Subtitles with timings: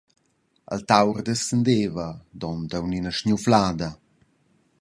[0.77, 2.07] Il taur descendeva,
[2.41, 3.89] dond aunc ina sgnuflada.